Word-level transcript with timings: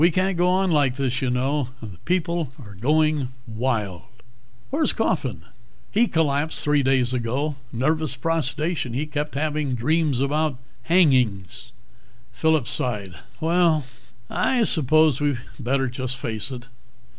"We 0.01 0.09
can't 0.09 0.35
go 0.35 0.47
on 0.47 0.71
like 0.71 0.95
this, 0.95 1.21
you 1.21 1.29
know. 1.29 1.67
The 1.79 1.99
people 2.05 2.51
are 2.65 2.73
going 2.73 3.27
wild." 3.45 4.01
"Where's 4.71 4.93
Coffin?" 4.93 5.43
"He 5.91 6.07
collapsed 6.07 6.63
three 6.63 6.81
days 6.81 7.13
ago. 7.13 7.55
Nervous 7.71 8.15
prostration. 8.15 8.93
He 8.93 9.05
kept 9.05 9.35
having 9.35 9.75
dreams 9.75 10.19
about 10.19 10.57
hangings." 10.85 11.71
Phillip 12.33 12.65
sighed. 12.67 13.13
"Well, 13.39 13.85
I 14.27 14.63
suppose 14.63 15.21
we'd 15.21 15.37
better 15.59 15.87
just 15.87 16.17
face 16.17 16.49
it. 16.49 16.67